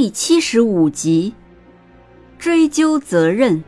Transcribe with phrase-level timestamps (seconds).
[0.00, 1.34] 第七十五集，
[2.38, 3.64] 追究责任。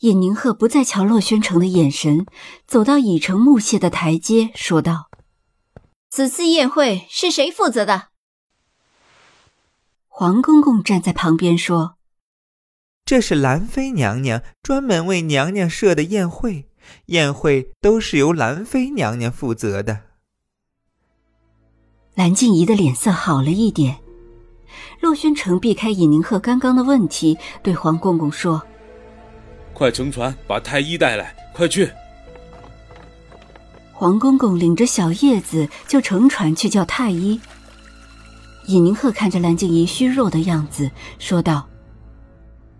[0.00, 2.26] 尹宁鹤不再瞧洛宣城的眼神，
[2.66, 5.08] 走到已成木屑的台阶，说道
[6.10, 8.08] ：“此次宴会是谁负责的？”
[10.06, 11.96] 黄公公站在旁边说
[13.06, 16.68] ：“这是兰妃娘娘专门为娘娘设的宴会。”
[17.06, 20.00] 宴会都是由兰妃娘娘负责的。
[22.14, 23.98] 蓝静怡的脸色好了一点。
[25.00, 28.62] 洛宣城避开尹宁鹤刚刚的问题，对黄公公说
[29.72, 31.90] ：“快乘船把太医带来，快去！”
[33.92, 37.40] 黄公公领着小叶子就乘船去叫太医。
[38.66, 41.68] 尹宁鹤看着蓝静怡虚弱的样子，说道：“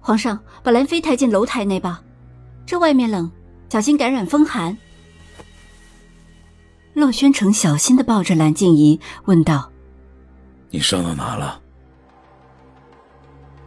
[0.01, 2.03] 皇上，把兰妃抬进楼台内吧，
[2.67, 3.31] 这外面冷。”
[3.69, 4.77] 小心感染风寒。
[6.95, 9.71] 洛宣城小心的抱着蓝静怡，问道
[10.71, 11.61] ：“你伤到哪了？”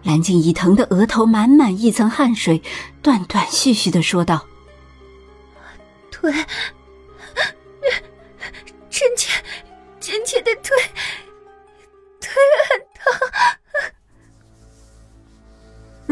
[0.01, 2.63] 蓝静怡疼得额头满满一层汗水，
[3.01, 4.45] 断断续续的说道
[6.09, 6.33] ：“腿，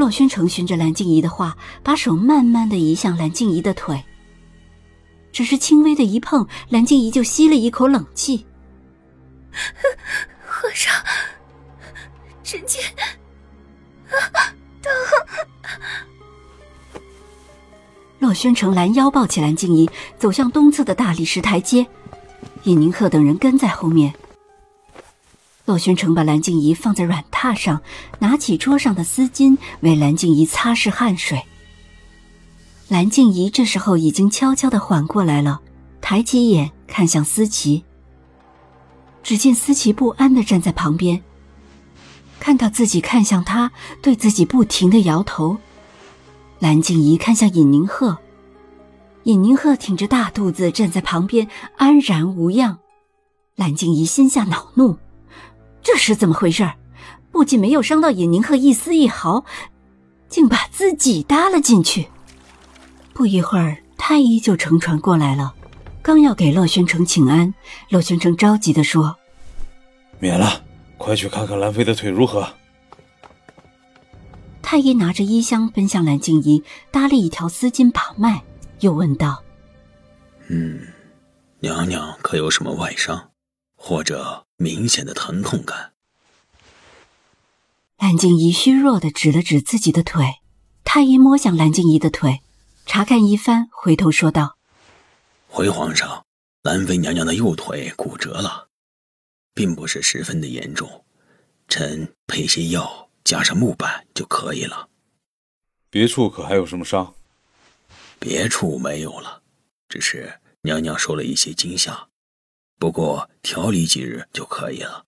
[0.08, 4.02] 洛轩城循着蓝静怡的话，把手慢慢的移向蓝静怡的腿。
[5.34, 8.46] 只是轻微的一碰，蓝静怡就吸了一口冷气。
[10.48, 10.94] 皇上，
[12.42, 13.06] 臣妾疼。
[18.20, 21.86] 洛轩城拦腰抱起蓝静怡，走向东侧的大理石台阶。
[22.64, 24.14] 尹宁鹤等人跟在后面。
[25.68, 27.82] 洛宣城把蓝静怡放在软榻上，
[28.20, 31.44] 拿起桌上的丝巾为蓝静怡擦拭汗水。
[32.88, 35.60] 蓝静怡这时候已经悄悄的缓过来了，
[36.00, 37.84] 抬起眼看向思琪。
[39.22, 41.22] 只见思琪不安的站在旁边，
[42.40, 45.58] 看到自己看向他，对自己不停的摇头。
[46.60, 48.18] 蓝静怡看向尹宁鹤，
[49.24, 52.80] 尹宁鹤挺着大肚子站在旁边，安然无恙。
[53.58, 54.98] 蓝静怡心下恼怒。
[55.88, 56.70] 这是怎么回事？
[57.32, 59.46] 不仅没有伤到尹宁鹤一丝一毫，
[60.28, 62.10] 竟把自己搭了进去。
[63.14, 65.56] 不一会儿，太医就乘船过来了，
[66.02, 67.54] 刚要给洛宣城请安，
[67.88, 69.16] 洛宣城着急地说
[70.20, 70.62] ：“免了，
[70.98, 72.46] 快去看看兰妃的腿如何。”
[74.62, 76.62] 太医拿着衣箱奔向蓝静怡，
[76.92, 78.44] 搭了一条丝巾把脉，
[78.82, 79.42] 又问道
[80.52, 80.82] ：“嗯，
[81.62, 83.27] 娘娘可有什么外伤，
[83.78, 85.94] 或者？”明显的疼痛感。
[87.98, 90.40] 蓝静怡虚弱的指了指自己的腿，
[90.84, 92.42] 太医摸向蓝静怡的腿，
[92.88, 94.58] 查看一番，回头说道
[95.48, 96.26] ：“回皇上，
[96.64, 98.70] 兰妃娘娘的右腿骨折了，
[99.54, 101.06] 并不是十分的严重，
[101.68, 104.90] 臣配些药，加上木板就可以了。
[105.92, 107.14] 别处可还有什么伤？
[108.18, 109.44] 别处没有了，
[109.88, 112.07] 只是娘娘受了一些惊吓。”
[112.80, 115.06] 不过调理几日就可以了。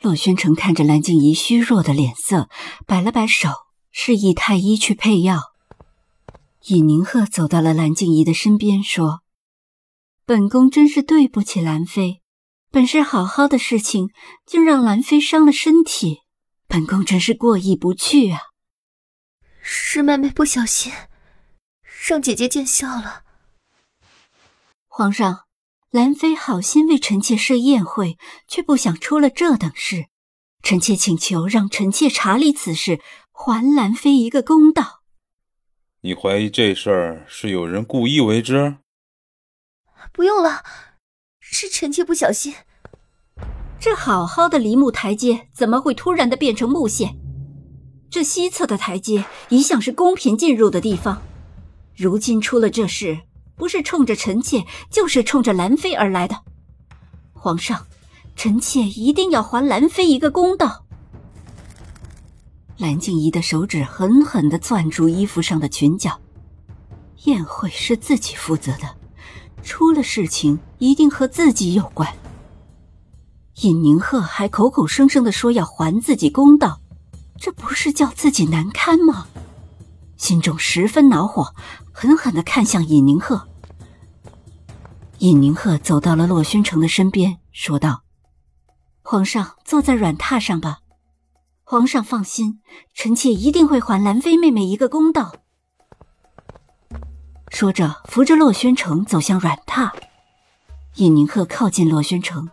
[0.00, 2.48] 洛宣城看着蓝静怡虚弱的脸色，
[2.86, 3.50] 摆了摆手，
[3.90, 5.52] 示意太医去配药。
[6.68, 9.22] 尹宁鹤走到了蓝静怡的身边，说
[10.24, 12.22] ：“本宫真是对不起兰妃，
[12.70, 14.10] 本是好好的事情，
[14.46, 16.22] 竟让兰妃伤了身体，
[16.68, 18.40] 本宫真是过意不去啊。”
[19.60, 20.92] 是妹妹不小心，
[22.06, 23.24] 让姐姐见笑了。
[24.86, 25.47] 皇上。
[25.90, 30.08] 兰妃好心为臣妾设宴会，却不想出了这等事。
[30.62, 33.00] 臣妾请求让臣妾查理此事，
[33.32, 35.00] 还兰妃一个公道。
[36.02, 38.76] 你怀疑这事儿是有人故意为之？
[40.12, 40.62] 不用了，
[41.40, 42.54] 是臣妾不小心。
[43.80, 47.14] 这好好的梨木台阶，怎么会突然的变成木屑？
[48.10, 51.22] 这西侧的台阶一向是宫嫔进入的地方，
[51.96, 53.20] 如今出了这事。
[53.58, 56.36] 不是冲着臣妾，就是冲着兰妃而来的。
[57.34, 57.86] 皇上，
[58.36, 60.84] 臣妾一定要还兰妃一个公道。
[62.76, 66.18] 蓝静怡的手指狠狠的攥住衣服上的裙角。
[67.24, 68.94] 宴会是自己负责的，
[69.64, 72.08] 出了事情一定和自己有关。
[73.62, 76.80] 尹宁鹤还口口声声的说要还自己公道，
[77.36, 79.26] 这不是叫自己难堪吗？
[80.16, 81.52] 心中十分恼火，
[82.00, 83.48] 狠狠的看向尹宁鹤。
[85.18, 88.04] 尹宁鹤走到了洛宣城的身边，说道
[89.02, 90.78] ：“皇上，坐在软榻上吧。
[91.64, 92.60] 皇上放心，
[92.94, 95.34] 臣妾一定会还兰妃妹妹一个公道。”
[97.50, 99.90] 说着，扶着洛宣城走向软榻。
[100.98, 102.48] 尹宁鹤靠近洛宣城，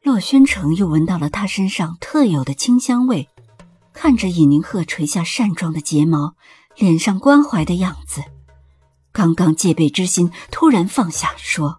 [0.00, 3.28] 洛宣城又闻到了他身上特有的清香味。
[3.92, 6.34] 看着尹宁鹤垂下扇状的睫毛，
[6.76, 8.22] 脸上关怀的样子，
[9.12, 11.78] 刚刚戒备之心突然放下，说：“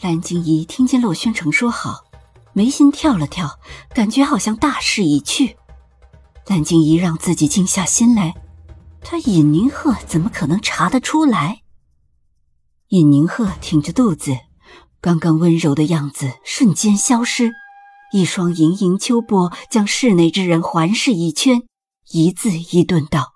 [0.01, 2.05] 蓝静怡听见洛宣城说好，
[2.53, 3.59] 眉心跳了跳，
[3.95, 5.57] 感觉好像大势已去。
[6.47, 8.35] 蓝静怡让自己静下心来，
[9.01, 11.63] 他尹宁鹤怎么可能查得出来？
[12.89, 14.39] 尹宁鹤挺着肚子，
[15.01, 17.53] 刚刚温柔的样子瞬间消失。
[18.11, 21.65] 一双盈盈秋波将室内之人环视一圈，
[22.11, 23.35] 一字一顿道：“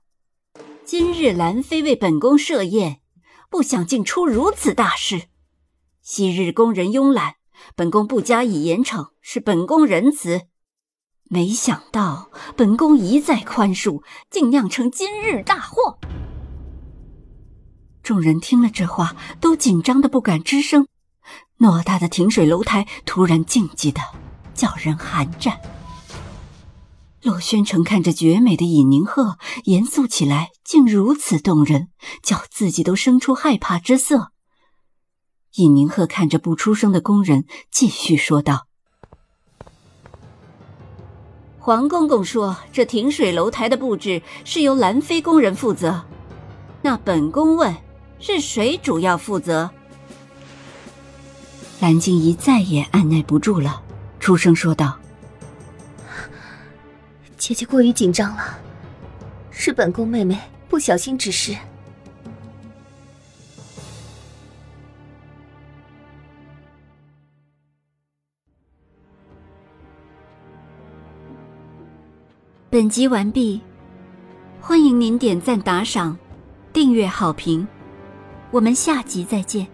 [0.87, 3.01] 今日兰妃为本宫设宴，
[3.51, 5.25] 不想竟出如此大事。
[6.01, 7.35] 昔日宫人慵懒，
[7.77, 10.47] 本宫不加以严惩，是本宫仁慈。
[11.25, 15.99] 没想到本宫一再宽恕，竟酿成今日大祸。”
[18.03, 20.87] 众人听了这话，都紧张的不敢吱声。
[21.59, 24.01] 偌大的停水楼台突然静寂的。
[24.55, 25.61] 叫人寒战。
[27.23, 31.89] 洛宣城看着绝美的尹宁鹤，严肃起来，竟如此动人，
[32.23, 34.33] 叫自己都生出害怕之色。
[35.57, 38.67] 尹宁鹤看着不出声的宫人，继续说道
[41.61, 46.05] ：“黄公公说，这停水楼台的布置是由兰妃宫人负责。
[46.81, 47.77] 那本宫问，
[48.19, 49.71] 是谁主要负责？”
[51.79, 53.81] 蓝静怡再也按耐不住了。
[54.23, 54.97] 出声说道
[57.37, 58.57] ：“姐姐过于紧张了，
[59.51, 60.39] 是本宫妹妹
[60.69, 61.57] 不小心指示。”
[72.71, 73.61] 本集完毕，
[74.61, 76.17] 欢迎您点赞、打赏、
[76.73, 77.67] 订阅、好评，
[78.53, 79.67] 我们下集再见。